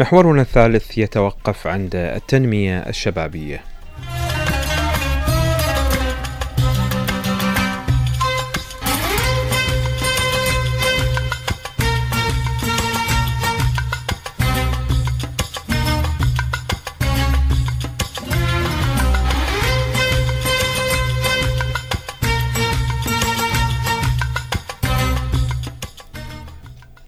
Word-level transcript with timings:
محورنا 0.00 0.42
الثالث 0.42 0.98
يتوقف 0.98 1.66
عند 1.66 1.94
التنمية 1.94 2.78
الشبابية. 2.78 3.69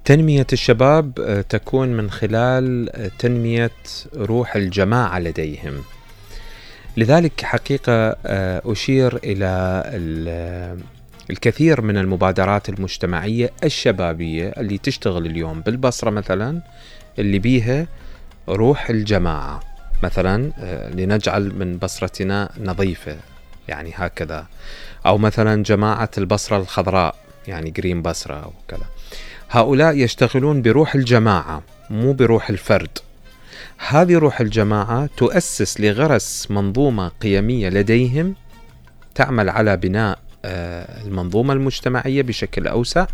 تنمية 0.05 0.47
الشباب 0.53 1.21
آه، 1.21 1.41
تكون 1.41 1.89
من 1.89 2.11
خلال 2.11 2.97
آه، 2.97 3.11
تنمية 3.19 3.71
روح 4.17 4.57
الجماعة 4.57 5.19
لديهم. 5.19 5.83
لذلك 6.97 7.45
حقيقة 7.45 8.17
آه، 8.27 8.63
أشير 8.65 9.17
إلى 9.25 9.83
الكثير 11.31 11.81
من 11.81 11.97
المبادرات 11.97 12.69
المجتمعية 12.69 13.51
الشبابية 13.65 14.49
اللي 14.49 14.79
تشتغل 14.79 15.27
اليوم 15.27 15.61
بالبصرة 15.61 16.11
مثلا 16.11 16.61
اللي 17.19 17.39
بيها 17.39 17.87
روح 18.49 18.91
الجماعة. 18.91 19.61
مثلا 20.03 20.53
لنجعل 20.95 21.55
من 21.55 21.77
بصرتنا 21.77 22.51
نظيفة 22.61 23.17
يعني 23.69 23.93
هكذا. 23.95 24.47
أو 25.07 25.19
مثلا 25.19 25.63
جماعة 25.63 26.11
البصرة 26.19 26.57
الخضراء 26.57 27.15
يعني 27.49 27.71
جرين 27.71 28.03
بصرة 28.03 28.35
أو 28.35 28.53
كذا. 28.69 28.87
هؤلاء 29.55 29.97
يشتغلون 29.97 30.63
بروح 30.63 30.95
الجماعة 30.95 31.63
مو 31.91 32.13
بروح 32.13 32.51
الفرد. 32.51 32.99
هذه 33.89 34.19
روح 34.19 34.41
الجماعة 34.41 35.09
تؤسس 35.17 35.81
لغرس 35.81 36.51
منظومة 36.51 37.09
قيمية 37.09 37.69
لديهم 37.69 38.35
تعمل 39.15 39.49
على 39.49 39.77
بناء 39.77 40.19
آه، 40.45 41.05
المنظومة 41.07 41.53
المجتمعية 41.53 42.23
بشكل 42.23 42.67
أوسع 42.67 43.07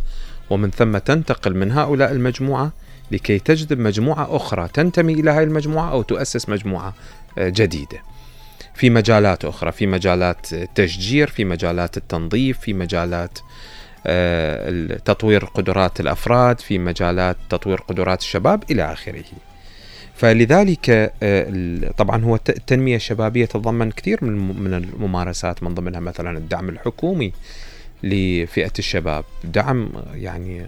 ومن 0.51 0.71
ثم 0.71 0.99
تنتقل 0.99 1.57
من 1.57 1.73
هؤلاء 1.73 2.13
المجموعة 2.13 2.73
لكي 3.11 3.39
تجذب 3.39 3.79
مجموعة 3.79 4.37
أخرى 4.37 4.69
تنتمي 4.75 5.13
إلى 5.13 5.31
هذه 5.31 5.45
المجموعة 5.45 5.91
أو 5.91 6.03
تؤسس 6.03 6.49
مجموعة 6.49 6.95
آه، 7.39 7.49
جديدة. 7.49 8.03
في 8.75 8.91
مجالات 8.91 9.45
أخرى 9.45 9.73
في 9.73 9.87
مجالات 9.87 10.53
التشجير 10.53 11.29
في 11.29 11.45
مجالات 11.45 11.97
التنظيف 11.97 12.59
في 12.61 12.73
مجالات 12.75 13.39
تطوير 15.05 15.45
قدرات 15.45 16.01
الأفراد 16.01 16.61
في 16.61 16.79
مجالات 16.79 17.37
تطوير 17.51 17.81
قدرات 17.81 18.21
الشباب 18.21 18.65
إلى 18.71 18.93
آخره. 18.93 19.25
فلذلك 20.15 21.13
آه، 21.23 21.91
طبعا 21.97 22.25
هو 22.25 22.35
التنمية 22.35 22.97
الشبابية 22.97 23.45
تتضمن 23.45 23.91
كثير 23.91 24.25
من 24.25 24.63
من 24.63 24.75
الممارسات 24.75 25.63
من 25.63 25.75
ضمنها 25.75 26.01
مثلا 26.01 26.39
الدعم 26.39 26.69
الحكومي 26.69 27.33
لفئة 28.03 28.73
الشباب، 28.79 29.25
دعم 29.45 29.91
يعني 30.15 30.67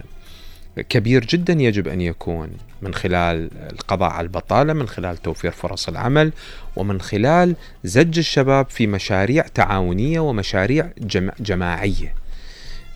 كبير 0.89 1.25
جدا 1.25 1.53
يجب 1.53 1.87
أن 1.87 2.01
يكون 2.01 2.49
من 2.81 2.93
خلال 2.93 3.49
القضاء 3.71 4.09
على 4.09 4.25
البطالة، 4.25 4.73
من 4.73 4.87
خلال 4.87 5.17
توفير 5.17 5.51
فرص 5.51 5.87
العمل، 5.87 6.31
ومن 6.75 7.01
خلال 7.01 7.55
زج 7.83 8.17
الشباب 8.17 8.69
في 8.69 8.87
مشاريع 8.87 9.47
تعاونية 9.47 10.19
ومشاريع 10.19 10.89
جماعية. 11.39 12.13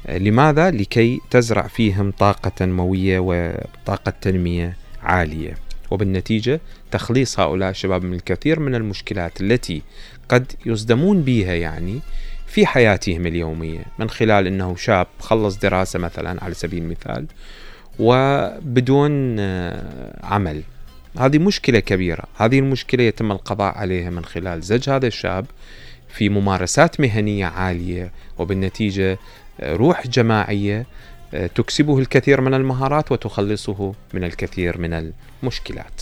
لماذا؟ 0.10 0.72
لكي 0.72 1.22
تزرع 1.32 1.68
فيهم 1.68 2.12
طاقة 2.12 2.50
تنموية 2.50 3.20
وطاقة 3.20 4.14
تنمية 4.22 4.78
عالية. 5.04 5.58
وبالنتيجة 5.92 6.62
تخليص 6.92 7.40
هؤلاء 7.40 7.70
الشباب 7.70 8.04
من 8.04 8.14
الكثير 8.14 8.60
من 8.60 8.76
المشكلات 8.76 9.42
التي 9.42 9.82
قد 10.30 10.52
يصدمون 10.66 11.22
بها 11.22 11.54
يعني 11.54 12.00
في 12.48 12.66
حياتهم 12.66 13.28
اليومية. 13.28 13.86
من 14.00 14.10
خلال 14.10 14.48
أنه 14.48 14.76
شاب 14.76 15.08
خلص 15.20 15.58
دراسة 15.58 16.00
مثلا 16.00 16.44
على 16.44 16.54
سبيل 16.54 16.84
المثال 16.84 17.26
وبدون 18.00 19.40
آه، 19.40 20.26
عمل. 20.26 20.62
هذه 21.20 21.40
مشكلة 21.40 21.80
كبيرة. 21.80 22.24
هذه 22.38 22.60
المشكلة 22.60 23.04
يتم 23.04 23.32
القضاء 23.32 23.78
عليها 23.78 24.10
من 24.10 24.26
خلال 24.26 24.62
زج 24.62 24.90
هذا 24.90 25.08
الشاب 25.08 25.46
في 26.10 26.30
ممارسات 26.30 27.00
مهنية 27.00 27.46
عالية. 27.46 28.12
وبالنتيجة 28.38 29.20
روح 29.64 30.08
جماعية 30.08 30.86
آه، 31.34 31.48
تكسبه 31.48 32.00
الكثير 32.00 32.42
من 32.42 32.54
المهارات 32.54 33.12
وتخلصه 33.12 33.94
من 34.14 34.24
الكثير 34.24 34.78
من 34.78 35.12
المشكلات. 35.44 36.02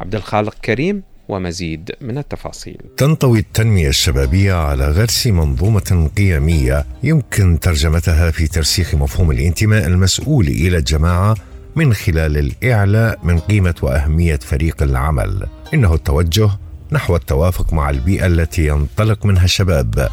عبد 0.00 0.14
الخالق 0.14 0.54
كريم 0.64 1.02
ومزيد 1.28 1.90
من 2.00 2.18
التفاصيل. 2.18 2.78
تنطوي 2.96 3.38
التنمية 3.38 3.88
الشبابية 3.88 4.54
على 4.54 4.88
غرس 4.88 5.26
منظومة 5.26 6.10
قيمية 6.16 6.86
يمكن 7.02 7.60
ترجمتها 7.60 8.30
في 8.30 8.46
ترسيخ 8.46 8.94
مفهوم 8.94 9.30
الانتماء 9.30 9.86
المسؤول 9.86 10.46
إلى 10.46 10.76
الجماعة 10.76 11.36
من 11.76 11.94
خلال 11.94 12.36
الإعلاء 12.36 13.18
من 13.22 13.38
قيمة 13.38 13.74
وأهمية 13.82 14.36
فريق 14.36 14.82
العمل. 14.82 15.46
إنه 15.74 15.94
التوجه 15.94 16.50
نحو 16.92 17.16
التوافق 17.16 17.72
مع 17.72 17.90
البيئة 17.90 18.26
التي 18.26 18.66
ينطلق 18.66 19.26
منها 19.26 19.44
الشباب 19.44 20.08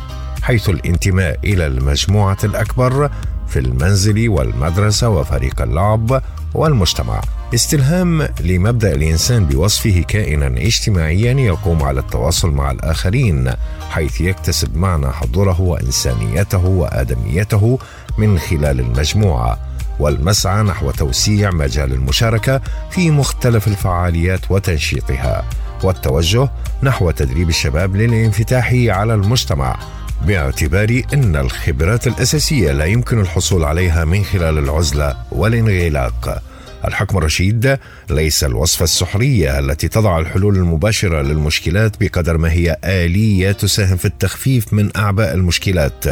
حيث 0.45 0.69
الانتماء 0.69 1.39
إلى 1.43 1.67
المجموعة 1.67 2.37
الأكبر 2.43 3.09
في 3.47 3.59
المنزل 3.59 4.29
والمدرسة 4.29 5.09
وفريق 5.09 5.61
اللعب 5.61 6.21
والمجتمع. 6.53 7.21
استلهام 7.53 8.27
لمبدأ 8.41 8.95
الإنسان 8.95 9.45
بوصفه 9.45 10.03
كائنا 10.07 10.47
اجتماعيا 10.47 11.33
يقوم 11.33 11.83
على 11.83 11.99
التواصل 11.99 12.51
مع 12.51 12.71
الآخرين 12.71 13.53
حيث 13.89 14.21
يكتسب 14.21 14.77
معنى 14.77 15.11
حضوره 15.11 15.61
وإنسانيته 15.61 16.65
وآدميته 16.65 17.79
من 18.17 18.39
خلال 18.39 18.79
المجموعة 18.79 19.59
والمسعى 19.99 20.63
نحو 20.63 20.91
توسيع 20.91 21.51
مجال 21.51 21.93
المشاركة 21.93 22.61
في 22.91 23.11
مختلف 23.11 23.67
الفعاليات 23.67 24.51
وتنشيطها 24.51 25.45
والتوجه 25.83 26.49
نحو 26.83 27.11
تدريب 27.11 27.49
الشباب 27.49 27.95
للانفتاح 27.95 28.73
على 28.73 29.13
المجتمع. 29.13 29.77
باعتبار 30.21 31.01
إن 31.13 31.35
الخبرات 31.35 32.07
الأساسية 32.07 32.71
لا 32.71 32.85
يمكن 32.85 33.19
الحصول 33.19 33.63
عليها 33.63 34.05
من 34.05 34.23
خلال 34.23 34.57
العزلة 34.57 35.15
والانغلاق. 35.31 36.41
الحكم 36.87 37.17
الرشيد 37.17 37.77
ليس 38.09 38.43
الوصفة 38.43 38.83
السحرية 38.83 39.59
التي 39.59 39.87
تضع 39.87 40.19
الحلول 40.19 40.55
المباشرة 40.55 41.21
للمشكلات 41.21 42.03
بقدر 42.03 42.37
ما 42.37 42.51
هي 42.51 42.77
آلية 42.83 43.51
تساهم 43.51 43.97
في 43.97 44.05
التخفيف 44.05 44.73
من 44.73 44.97
أعباء 44.97 45.33
المشكلات 45.33 46.05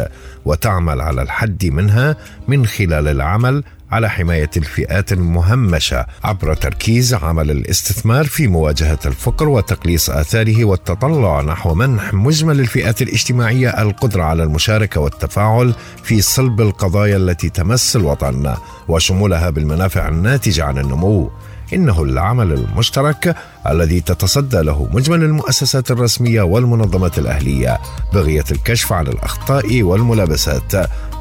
وتعمل 0.44 1.00
على 1.00 1.22
الحد 1.22 1.66
منها 1.66 2.16
من 2.48 2.66
خلال 2.66 3.08
العمل 3.08 3.64
على 3.90 4.10
حماية 4.10 4.50
الفئات 4.56 5.12
المهمشة 5.12 6.06
عبر 6.24 6.54
تركيز 6.54 7.14
عمل 7.14 7.50
الاستثمار 7.50 8.24
في 8.24 8.48
مواجهة 8.48 8.98
الفقر 9.06 9.48
وتقليص 9.48 10.10
آثاره 10.10 10.64
والتطلع 10.64 11.40
نحو 11.40 11.74
منح 11.74 12.14
مجمل 12.14 12.60
الفئات 12.60 13.02
الاجتماعية 13.02 13.82
القدرة 13.82 14.22
على 14.22 14.42
المشاركة 14.42 15.00
والتفاعل 15.00 15.74
في 16.02 16.20
صلب 16.20 16.60
القضايا 16.60 17.16
التي 17.16 17.48
تمس 17.48 17.96
الوطن 17.96 18.54
وشمولها 18.88 19.50
بالمنافع 19.50 20.08
الناتجة 20.08 20.64
عن 20.64 20.78
النمو. 20.78 21.30
إنه 21.72 22.02
العمل 22.02 22.52
المشترك 22.52 23.36
الذي 23.68 24.00
تتصدى 24.00 24.60
له 24.60 24.88
مجمل 24.92 25.22
المؤسسات 25.22 25.90
الرسمية 25.90 26.42
والمنظمات 26.42 27.18
الأهلية 27.18 27.78
بغية 28.12 28.44
الكشف 28.50 28.92
عن 28.92 29.06
الأخطاء 29.06 29.82
والملابسات 29.82 30.72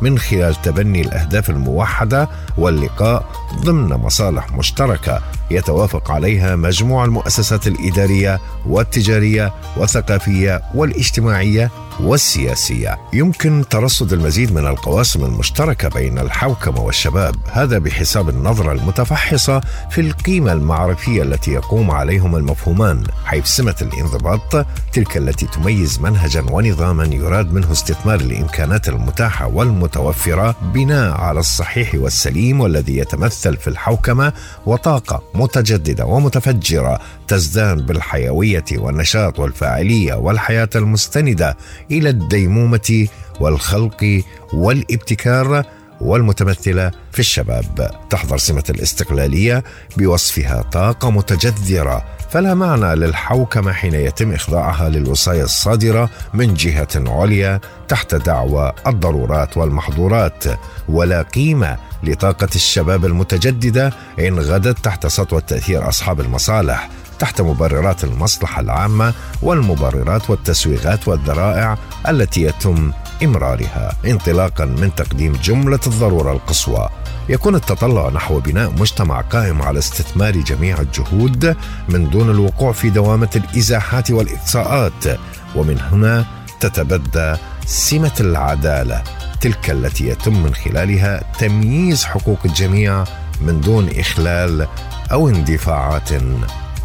من 0.01 0.19
خلال 0.19 0.61
تبني 0.61 1.01
الأهداف 1.01 1.49
الموحدة 1.49 2.29
واللقاء 2.57 3.25
ضمن 3.61 3.89
مصالح 3.89 4.51
مشتركة 4.51 5.21
يتوافق 5.51 6.11
عليها 6.11 6.55
مجموع 6.55 7.05
المؤسسات 7.05 7.67
الإدارية 7.67 8.39
والتجارية 8.65 9.53
والثقافية 9.77 10.61
والاجتماعية 10.75 11.71
والسياسية. 11.99 12.97
يمكن 13.13 13.63
ترصد 13.69 14.13
المزيد 14.13 14.53
من 14.53 14.67
القواسم 14.67 15.25
المشتركة 15.25 15.89
بين 15.89 16.19
الحوكمة 16.19 16.81
والشباب، 16.81 17.35
هذا 17.51 17.77
بحساب 17.77 18.29
النظرة 18.29 18.71
المتفحصة 18.71 19.61
في 19.91 20.01
القيمة 20.01 20.51
المعرفية 20.51 21.23
التي 21.23 21.51
يقوم 21.51 21.91
عليهم 21.91 22.32
المفهومان، 22.35 23.03
حيث 23.25 23.45
سمه 23.45 23.75
الانضباط 23.81 24.65
تلك 24.93 25.17
التي 25.17 25.45
تميز 25.45 25.99
منهجا 25.99 26.41
ونظاما 26.51 27.05
يراد 27.05 27.53
منه 27.53 27.71
استثمار 27.71 28.19
الإمكانات 28.19 28.89
المتاحة 28.89 29.47
والمتوفرة 29.47 30.55
بناء 30.73 31.11
على 31.11 31.39
الصحيح 31.39 31.95
والسليم 31.95 32.61
والذي 32.61 32.97
يتمثل 32.97 33.57
في 33.57 33.67
الحوكمة 33.67 34.33
وطاقة 34.65 35.23
متجددة 35.35 36.05
ومتفجرة 36.05 36.99
تزدان 37.27 37.85
بالحيوية 37.85 38.65
والنشاط 38.71 39.39
والفاعلية 39.39 40.13
والحياة 40.13 40.69
المستندة 40.75 41.57
إلى 41.91 42.09
الديمومة 42.09 43.07
والخلق 43.39 44.23
والابتكار 44.53 45.65
والمتمثلة 46.01 46.91
في 47.11 47.19
الشباب. 47.19 47.91
تحظر 48.09 48.37
سمة 48.37 48.63
الاستقلالية 48.69 49.63
بوصفها 49.97 50.61
طاقة 50.61 51.11
متجذرة 51.11 52.05
فلا 52.33 52.53
معنى 52.53 52.95
للحوكمة 52.95 53.73
حين 53.73 53.93
يتم 53.93 54.31
إخضاعها 54.31 54.89
للوصاية 54.89 55.43
الصادرة 55.43 56.09
من 56.33 56.53
جهة 56.53 56.87
عليا 56.95 57.59
تحت 57.87 58.15
دعوى 58.15 58.71
الضرورات 58.87 59.57
والمحظورات. 59.57 60.43
ولا 60.89 61.21
قيمة 61.21 61.77
لطاقة 62.03 62.47
الشباب 62.55 63.05
المتجددة 63.05 63.93
إن 64.19 64.39
غدت 64.39 64.79
تحت 64.79 65.07
سطوة 65.07 65.39
تأثير 65.39 65.89
أصحاب 65.89 66.21
المصالح 66.21 66.89
تحت 67.19 67.41
مبررات 67.41 68.03
المصلحة 68.03 68.61
العامة 68.61 69.13
والمبررات 69.41 70.29
والتسويغات 70.29 71.07
والذرائع 71.07 71.77
التي 72.09 72.41
يتم 72.41 72.91
إمرارها 73.23 73.95
انطلاقا 74.05 74.65
من 74.65 74.95
تقديم 74.95 75.33
جملة 75.43 75.79
الضرورة 75.87 76.31
القصوى. 76.31 76.89
يكون 77.29 77.55
التطلع 77.55 78.09
نحو 78.09 78.39
بناء 78.39 78.71
مجتمع 78.71 79.21
قائم 79.21 79.61
على 79.61 79.79
استثمار 79.79 80.37
جميع 80.37 80.81
الجهود 80.81 81.55
من 81.89 82.09
دون 82.09 82.29
الوقوع 82.29 82.71
في 82.71 82.89
دوامة 82.89 83.29
الإزاحات 83.35 84.11
والإقصاءات. 84.11 85.19
ومن 85.55 85.79
هنا 85.91 86.25
تتبدى 86.59 87.35
سمة 87.65 88.11
العدالة 88.19 89.03
تلك 89.41 89.69
التي 89.69 90.07
يتم 90.07 90.43
من 90.43 90.55
خلالها 90.55 91.23
تمييز 91.39 92.03
حقوق 92.05 92.39
الجميع 92.45 93.03
من 93.41 93.61
دون 93.61 93.89
إخلال 93.99 94.67
أو 95.11 95.29
اندفاعات 95.29 96.09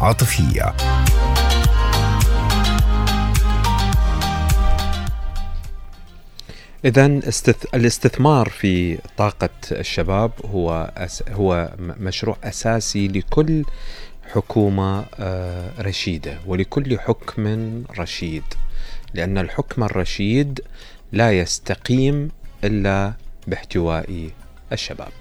عاطفية. 0.01 0.73
إذا 6.85 7.05
الاستثمار 7.73 8.49
في 8.49 8.97
طاقة 9.17 9.49
الشباب 9.71 10.31
هو 10.45 10.91
أس 10.97 11.23
هو 11.29 11.73
مشروع 11.79 12.37
أساسي 12.43 13.07
لكل 13.07 13.63
حكومة 14.33 15.05
آه، 15.19 15.71
رشيدة 15.81 16.37
ولكل 16.45 16.99
حكم 16.99 17.83
رشيد 17.99 18.43
لأن 19.13 19.37
الحكم 19.37 19.83
الرشيد 19.83 20.61
لا 21.11 21.39
يستقيم 21.39 22.29
إلا 22.63 23.13
باحتواء 23.47 24.29
الشباب. 24.71 25.11